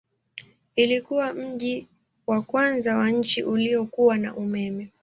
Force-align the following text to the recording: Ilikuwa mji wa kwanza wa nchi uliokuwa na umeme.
Ilikuwa 0.75 1.33
mji 1.33 1.87
wa 2.27 2.41
kwanza 2.41 2.97
wa 2.97 3.11
nchi 3.11 3.43
uliokuwa 3.43 4.17
na 4.17 4.35
umeme. 4.35 4.89